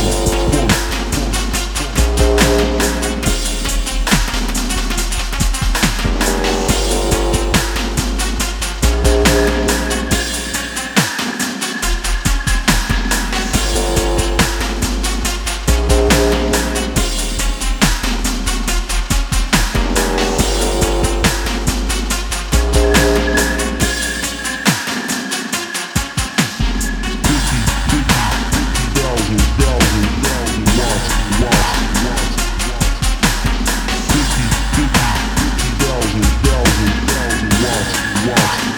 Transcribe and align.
watch. 38.29 38.68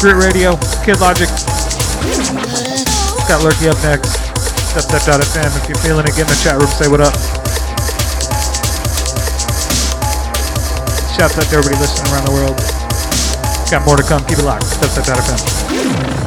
Grit 0.00 0.16
Radio, 0.16 0.56
Kid 0.82 0.98
Logic. 0.98 1.28
Got 3.28 3.44
Lurky 3.44 3.68
up 3.68 3.78
next. 3.84 4.18
Dubstep.fm. 4.74 5.62
If 5.62 5.68
you're 5.68 5.78
feeling 5.78 6.06
it, 6.06 6.16
get 6.16 6.22
in 6.22 6.26
the 6.26 6.40
chat 6.42 6.58
room, 6.58 6.66
say 6.66 6.88
what 6.88 7.00
up. 7.00 7.14
Shouts 11.14 11.38
out 11.38 11.44
to 11.44 11.56
everybody 11.56 11.78
listening 11.78 12.12
around 12.12 12.26
the 12.26 12.32
world. 12.32 12.56
Got 13.70 13.86
more 13.86 13.96
to 13.96 14.02
come. 14.02 14.24
Keep 14.26 14.38
it 14.38 14.44
locked. 14.44 14.64
Dubstep.fm. 14.64 16.19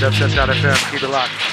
dubstep.fm. 0.00 0.92
Keep 0.92 1.02
it 1.02 1.10
locked. 1.10 1.49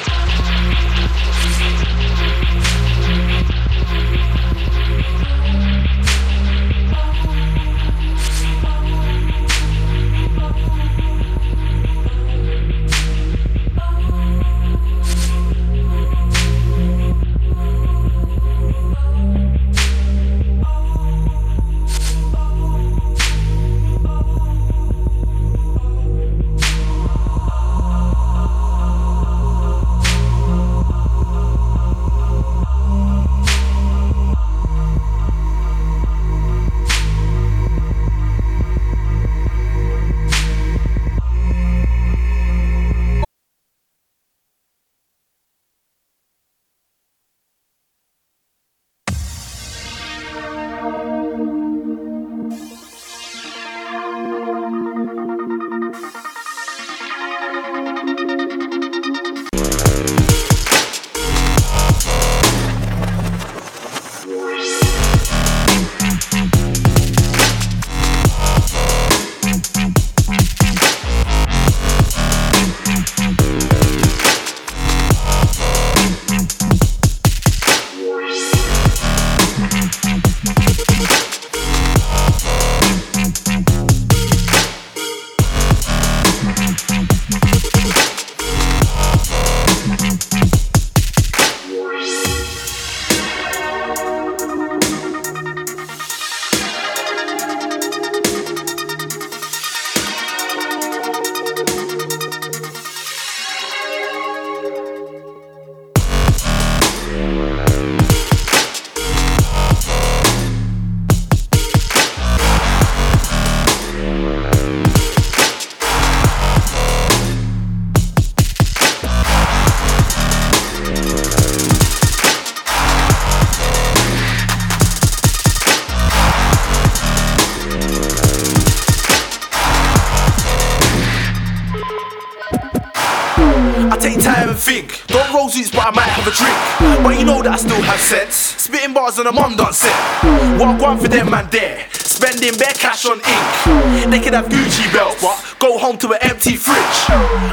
Spitting 139.18 139.18
bars 139.18 139.20
on 139.20 139.28
a 139.28 139.32
mum 139.32 139.58
done 139.58 139.74
set. 139.74 140.60
Walk 140.60 140.82
one 140.82 140.98
for 141.00 141.08
them 141.08 141.32
man 141.32 141.48
there. 141.50 141.86
Spending 141.92 142.58
bare 142.58 142.74
cash 142.74 143.06
on 143.06 143.18
ink. 143.18 144.12
They 144.12 144.20
could 144.20 144.34
have 144.34 144.46
Gucci 144.46 144.92
belts, 144.94 145.22
but 145.22 145.47
go 145.60 145.78
home 145.78 145.98
to 145.98 146.12
an 146.14 146.20
empty 146.22 146.56
fridge. 146.56 146.98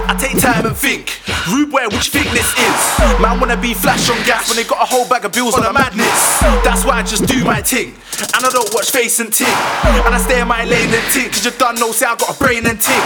I 0.09 0.17
take 0.19 0.41
time 0.41 0.67
and 0.67 0.77
think. 0.77 1.21
Rude 1.49 1.71
boy, 1.71 1.89
which 1.89 2.09
think 2.09 2.29
this 2.33 2.49
is? 2.57 2.81
Man 3.21 3.41
wanna 3.41 3.57
be 3.57 3.75
flash 3.75 4.09
on 4.11 4.17
gas 4.25 4.49
when 4.49 4.57
they 4.57 4.65
got 4.65 4.81
a 4.83 4.89
whole 4.89 5.09
bag 5.09 5.25
of 5.25 5.33
bills 5.33 5.55
on 5.55 5.65
a 5.65 5.73
madness. 5.73 6.41
That's 6.65 6.85
why 6.85 7.01
I 7.01 7.03
just 7.03 7.27
do 7.27 7.45
my 7.45 7.61
thing. 7.61 7.95
And 8.35 8.45
I 8.45 8.51
don't 8.51 8.69
watch 8.73 8.91
face 8.91 9.21
and 9.21 9.33
ting. 9.33 9.51
And 10.05 10.15
I 10.15 10.19
stay 10.19 10.41
in 10.41 10.49
my 10.49 10.65
lane 10.65 10.93
and 10.93 11.07
ting. 11.13 11.29
Cause 11.29 11.45
you 11.45 11.51
done 11.53 11.77
know, 11.77 11.93
say 11.93 12.07
I 12.07 12.17
got 12.17 12.35
a 12.35 12.39
brain 12.39 12.67
and 12.67 12.81
ting. 12.81 13.05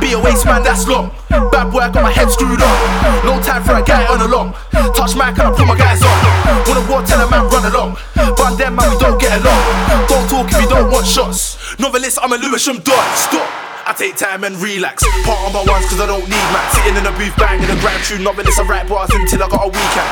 Be 0.00 0.12
a 0.12 0.20
waste 0.20 0.44
man, 0.44 0.62
that's 0.62 0.86
long. 0.86 1.10
Bad 1.28 1.72
boy, 1.72 1.80
I 1.80 1.90
got 1.90 2.02
my 2.02 2.12
head 2.12 2.30
screwed 2.30 2.60
on. 2.60 2.76
No 3.24 3.40
time 3.42 3.64
for 3.64 3.74
a 3.74 3.82
guy 3.82 4.06
on 4.06 4.20
along. 4.20 4.54
Touch 4.94 5.16
my 5.16 5.30
and 5.30 5.40
I 5.40 5.50
put 5.52 5.66
my 5.66 5.76
guys 5.76 6.02
on. 6.02 6.16
Wanna 6.68 6.84
war, 6.90 7.02
tell 7.02 7.20
a 7.20 7.30
man 7.30 7.48
run 7.48 7.64
along. 7.66 7.96
But 8.14 8.56
them 8.56 8.76
man, 8.76 8.90
we 8.90 8.98
don't 8.98 9.20
get 9.20 9.40
along. 9.40 9.62
Don't 10.08 10.28
talk 10.28 10.52
if 10.52 10.60
you 10.60 10.68
don't 10.68 10.90
want 10.90 11.06
shots. 11.06 11.78
Novelist, 11.78 12.18
I'm 12.22 12.32
a 12.32 12.36
Lewisham 12.36 12.78
dot. 12.80 13.04
Stop. 13.16 13.66
I 13.86 13.94
take 13.94 14.16
time 14.18 14.42
and 14.42 14.58
relax. 14.58 15.06
Part 15.22 15.38
on 15.46 15.54
my 15.54 15.62
ones 15.62 15.86
cause 15.86 16.02
I 16.02 16.10
don't 16.10 16.26
need 16.26 16.46
max. 16.50 16.74
Sitting 16.74 16.98
in 16.98 17.06
the 17.06 17.14
booth 17.14 17.38
banging 17.38 17.70
a 17.70 17.78
grand 17.78 18.02
tune. 18.02 18.26
Novelist, 18.26 18.58
I 18.58 18.66
write 18.66 18.90
bars 18.90 19.14
until 19.14 19.46
I 19.46 19.46
got 19.46 19.62
a 19.62 19.70
weekend. 19.70 20.10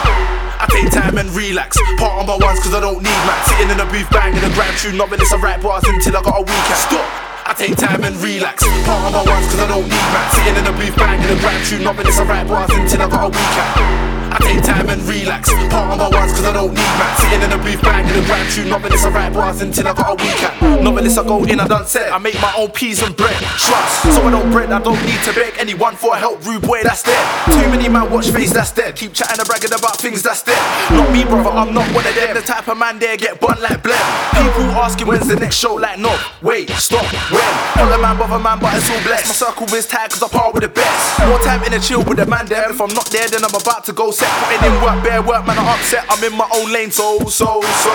I 0.62 0.66
take 0.70 0.90
time 0.94 1.18
and 1.18 1.26
relax. 1.34 1.74
Part 1.98 2.22
on 2.22 2.26
my 2.30 2.38
ones 2.38 2.62
cause 2.62 2.70
I 2.70 2.78
don't 2.78 3.02
need 3.02 3.20
max. 3.26 3.50
Sitting 3.50 3.74
in 3.74 3.78
the 3.82 3.86
booth 3.90 4.06
banging 4.14 4.46
a 4.46 4.50
grand 4.54 4.78
tune. 4.78 4.94
Novelist, 4.94 5.34
I 5.34 5.42
write 5.42 5.58
bars 5.58 5.82
until 5.90 6.14
I 6.14 6.22
got 6.22 6.38
a 6.38 6.42
weekend. 6.46 6.80
Stop. 6.86 7.02
I 7.50 7.52
take 7.58 7.74
time 7.74 8.06
and 8.06 8.14
relax. 8.22 8.62
Part 8.86 9.10
on 9.10 9.12
my 9.12 9.26
ones 9.26 9.46
cause 9.50 9.58
I 9.58 9.66
don't 9.66 9.90
need 9.90 10.06
max. 10.14 10.38
Sitting 10.38 10.54
in 10.54 10.64
the 10.70 10.74
booth 10.78 10.94
banging 10.94 11.30
a 11.34 11.38
grand 11.42 11.62
tune. 11.66 11.82
Novelist, 11.82 12.22
I 12.22 12.24
write 12.30 12.46
bars 12.46 12.70
until 12.70 13.02
I 13.02 13.10
got 13.10 13.26
a 13.26 13.30
weekend. 13.34 14.13
I 14.34 14.38
take 14.42 14.62
time 14.64 14.88
and 14.90 15.00
relax. 15.06 15.46
Part 15.70 15.94
on 15.94 15.98
my 15.98 16.08
ones 16.10 16.32
cause 16.34 16.44
I 16.44 16.52
don't 16.52 16.74
need 16.74 16.94
max. 16.98 17.22
Sitting 17.22 17.42
in 17.42 17.50
the 17.50 17.58
booth 17.58 17.80
banging 17.82 18.18
a 18.18 18.26
grand 18.26 18.50
tune. 18.50 18.68
Novelist, 18.68 19.06
I 19.06 19.10
write 19.10 19.32
bars 19.32 19.62
until 19.62 19.86
I 19.86 19.94
got 19.94 20.10
a 20.10 20.14
weekend. 20.18 20.82
Novelist, 20.82 21.18
I 21.18 21.22
go 21.22 21.44
in, 21.44 21.60
I 21.60 21.68
done 21.68 21.86
set. 21.86 22.12
I 22.12 22.18
make 22.18 22.34
my 22.42 22.52
own 22.58 22.70
peas 22.70 23.02
and 23.02 23.14
bread. 23.14 23.38
Trust. 23.62 24.02
So 24.02 24.26
I 24.26 24.30
don't 24.30 24.50
bread, 24.50 24.72
I 24.72 24.82
don't 24.82 24.98
need 25.06 25.22
to 25.22 25.32
beg 25.32 25.54
anyone 25.58 25.94
for 25.94 26.16
help. 26.16 26.44
Rude 26.44 26.62
boy, 26.62 26.82
that's 26.82 27.04
dead. 27.04 27.22
Too 27.46 27.70
many 27.70 27.88
man 27.88 28.10
watch 28.10 28.30
face, 28.30 28.52
that's 28.52 28.72
dead. 28.72 28.96
Keep 28.96 29.14
chatting 29.14 29.38
and 29.38 29.46
bragging 29.46 29.72
about 29.72 29.98
things, 30.02 30.22
that's 30.22 30.42
dead. 30.42 30.58
Not 30.90 31.12
me, 31.12 31.22
brother, 31.22 31.50
I'm 31.50 31.72
not 31.72 31.86
one 31.94 32.06
of 32.06 32.14
them. 32.14 32.34
The 32.34 32.42
type 32.42 32.66
of 32.66 32.76
man 32.76 32.98
there 32.98 33.16
get 33.16 33.40
bun 33.40 33.62
like 33.62 33.82
blem. 33.86 34.02
People 34.34 34.74
asking 34.82 35.06
when's 35.06 35.28
the 35.28 35.36
next 35.36 35.56
show, 35.56 35.74
like 35.74 35.98
no. 35.98 36.10
Wait, 36.42 36.70
stop, 36.70 37.06
when? 37.30 37.54
Follow 37.78 38.02
man, 38.02 38.16
brother 38.16 38.42
man, 38.42 38.58
but 38.58 38.74
it's 38.74 38.90
all 38.90 39.02
blessed. 39.06 39.30
My 39.30 39.34
circle 39.46 39.72
is 39.74 39.86
tight 39.86 40.10
cause 40.10 40.22
I 40.22 40.28
part 40.28 40.54
with 40.54 40.64
the 40.64 40.68
best. 40.68 41.20
More 41.22 41.38
time 41.38 41.62
in 41.62 41.72
a 41.72 41.78
chill 41.78 42.02
with 42.02 42.18
the 42.18 42.26
man 42.26 42.46
there. 42.46 42.68
If 42.68 42.80
I'm 42.80 42.92
not 42.92 43.06
there, 43.06 43.28
then 43.28 43.44
I'm 43.44 43.54
about 43.54 43.84
to 43.84 43.92
go 43.92 44.10
set. 44.10 44.23
Putting 44.40 44.62
in 44.64 44.74
work, 44.82 44.98
bare 45.04 45.22
work, 45.22 45.46
man, 45.46 45.58
I'm 45.58 45.68
upset. 45.68 46.04
I'm 46.08 46.22
in 46.24 46.36
my 46.36 46.48
own 46.54 46.72
lane, 46.72 46.90
so, 46.90 47.18
so, 47.28 47.60
so. 47.62 47.90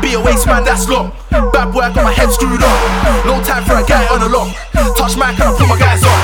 Be 0.00 0.14
a 0.14 0.20
waste 0.20 0.46
man, 0.46 0.64
that's 0.64 0.88
long. 0.88 1.12
Bad 1.30 1.70
I 1.70 1.92
got 1.92 2.04
my 2.04 2.12
head 2.12 2.30
screwed 2.30 2.62
on. 2.62 2.78
No 3.24 3.40
time 3.42 3.64
for 3.64 3.78
a 3.78 3.84
guy 3.84 4.04
on 4.12 4.22
along. 4.22 4.52
Touch 4.96 5.16
my 5.16 5.32
can 5.32 5.48
I 5.48 5.56
put 5.56 5.68
my 5.68 5.78
guys 5.78 6.02
on. 6.04 6.18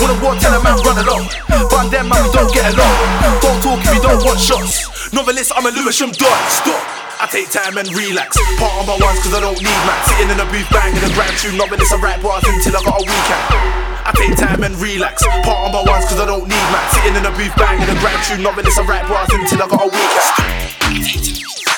Wanna 0.00 0.16
walk, 0.22 0.38
tell 0.38 0.54
a 0.54 0.62
man 0.62 0.78
run 0.80 0.98
along. 1.02 1.28
But 1.48 1.90
them 1.90 2.08
man, 2.08 2.22
we 2.24 2.30
don't 2.32 2.52
get 2.52 2.72
along. 2.72 2.96
Don't 3.42 3.60
talk 3.60 3.80
if 3.84 3.92
you 3.94 4.02
don't 4.02 4.22
want 4.24 4.40
shots. 4.40 5.12
Novelist, 5.12 5.52
I'm 5.56 5.66
a 5.66 5.70
Lewisham 5.70 6.10
dot. 6.16 6.38
Stop. 6.48 6.80
I 7.20 7.28
take 7.30 7.50
time 7.50 7.78
and 7.78 7.86
relax. 7.94 8.34
Part 8.58 8.74
on 8.80 8.86
my 8.86 8.96
ones 8.98 9.20
cause 9.22 9.34
I 9.34 9.40
don't 9.40 9.58
need 9.60 9.80
max. 9.86 10.10
Sitting 10.10 10.30
in 10.30 10.38
the 10.38 10.46
booth 10.48 10.66
banging 10.72 11.04
a 11.04 11.12
grand 11.14 11.36
tune. 11.38 11.56
Novelist, 11.56 11.92
I 11.92 11.98
write 12.00 12.22
bars 12.22 12.42
until 12.46 12.76
I 12.76 12.80
got 12.82 12.98
a 12.98 13.04
weekend. 13.04 13.91
I 14.04 14.12
take 14.18 14.36
time 14.36 14.62
and 14.64 14.74
relax. 14.76 15.22
Part 15.46 15.46
on 15.46 15.72
my 15.72 15.82
ones 15.86 16.06
cause 16.06 16.18
I 16.18 16.26
don't 16.26 16.48
need 16.48 16.66
max. 16.74 16.96
Sitting 16.98 17.14
in 17.14 17.22
the 17.22 17.30
booth 17.30 17.54
banging 17.56 17.88
a 17.88 17.94
grand 18.00 18.22
tune. 18.26 18.42
Novelist, 18.42 18.78
I 18.78 18.84
write 18.84 19.06
bars 19.08 19.30
until 19.30 19.62
I 19.62 19.66
got 19.68 19.82
a 19.82 19.90
weekend. 19.90 20.72
It's 21.06 21.71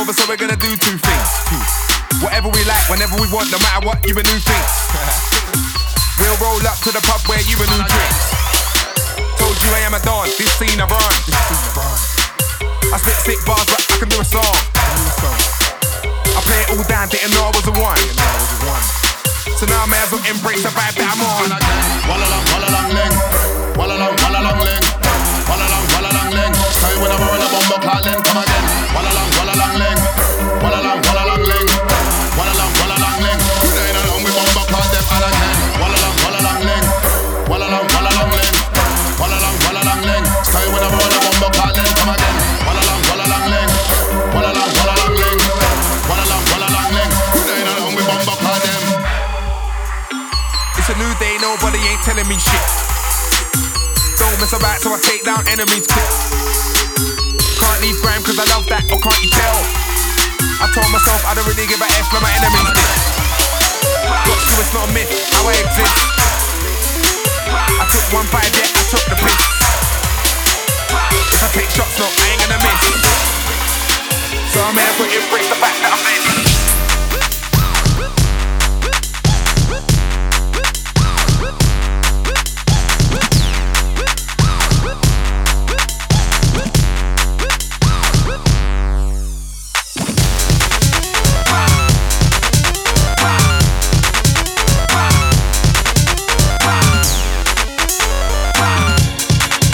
over, 0.00 0.16
so 0.16 0.24
we're 0.24 0.40
gonna 0.40 0.56
do 0.56 0.72
two 0.80 0.96
things. 0.96 1.28
Whatever 2.24 2.48
we 2.48 2.64
like, 2.64 2.80
whenever 2.88 3.20
we 3.20 3.28
want, 3.28 3.52
no 3.52 3.60
matter 3.60 3.84
what, 3.84 4.00
even 4.08 4.24
new 4.24 4.40
things. 4.40 4.72
We'll 6.20 6.36
roll 6.36 6.60
up 6.68 6.76
to 6.84 6.92
the 6.92 7.00
pub 7.08 7.24
where 7.32 7.40
you 7.48 7.56
a 7.56 7.64
new 7.64 7.80
drinks. 7.80 8.24
Told 9.40 9.56
you 9.56 9.72
I 9.72 9.88
am 9.88 9.96
a 9.96 10.00
don, 10.04 10.28
this 10.36 10.52
scene 10.60 10.76
I 10.76 10.84
run. 10.84 11.16
I 12.92 12.96
spit 13.00 13.16
sick 13.24 13.40
bars, 13.48 13.64
but 13.64 13.80
I 13.88 13.96
can 13.96 14.08
do 14.12 14.20
a 14.20 14.26
song. 14.28 14.56
I 16.36 16.40
play 16.44 16.60
it 16.60 16.76
all 16.76 16.84
down, 16.84 17.08
didn't 17.08 17.32
know 17.32 17.48
I 17.48 17.52
was 17.56 17.64
the 17.64 17.72
one. 17.72 17.96
So 19.56 19.64
now 19.64 19.80
I 19.80 19.88
may 19.88 19.96
as 19.96 20.12
well 20.12 20.20
embrace 20.28 20.60
the 20.60 20.68
vibe 20.76 20.92
that 21.00 21.08
I'm 21.08 21.24
on. 21.24 21.56
Walla 22.04 22.28
long, 22.28 22.44
walla 22.52 22.68
long 22.68 22.88
ling. 22.92 23.14
Walla 23.80 23.96
long, 23.96 24.14
walla 24.20 24.40
long 24.44 24.60
ling. 24.60 24.84
Walla 25.48 25.66
long, 25.72 25.84
walla 25.88 26.10
long 26.20 26.30
ling. 26.36 26.52
Stay 26.68 26.94
when 27.00 27.08
I'm 27.16 27.24
on 27.24 27.40
the 27.40 27.48
bomber 27.48 27.80
calling, 27.80 28.20
come 28.28 28.44
again. 28.44 28.89
Ain't 52.00 52.16
telling 52.16 52.28
me 52.28 52.36
shit. 52.40 52.64
Don't 54.16 54.32
mess 54.40 54.56
about, 54.56 54.80
so 54.80 54.92
I 54.96 54.98
take 55.04 55.24
down 55.24 55.44
enemies 55.48 55.84
quick. 55.84 56.08
Can't 57.60 57.80
leave 57.84 58.00
grime 58.00 58.24
cause 58.24 58.40
I 58.40 58.46
love 58.56 58.64
that, 58.72 58.88
or 58.88 58.96
can't 58.96 59.20
you 59.20 59.28
tell? 59.28 59.58
I 60.64 60.66
told 60.72 60.88
myself 60.92 61.20
I 61.28 61.36
don't 61.36 61.44
really 61.44 61.68
give 61.68 61.80
a 61.80 61.88
F 62.00 62.08
when 62.12 62.24
my 62.24 62.32
enemies 62.32 62.72
did. 62.72 62.88
Got 64.24 64.40
to, 64.40 64.54
it's 64.60 64.72
not 64.72 64.88
a 64.88 64.92
myth, 64.96 65.12
how 65.36 65.44
I 65.44 65.52
exist. 65.60 65.96
I 67.52 67.84
took 67.92 68.06
one 68.16 68.28
bite, 68.32 68.48
yeah, 68.48 68.80
I 68.80 68.82
took 68.88 69.04
the 69.04 69.16
piss. 69.20 69.44
If 71.36 71.40
I 71.44 71.48
take 71.52 71.68
shots, 71.68 72.00
no, 72.00 72.08
I 72.08 72.24
ain't 72.32 72.40
gonna 72.48 72.60
miss. 72.64 72.80
So 74.52 74.58
I'm 74.64 74.76
here 74.76 74.94
for 74.96 75.04
embrace 75.04 75.48
the 75.52 75.58
fact 75.60 76.49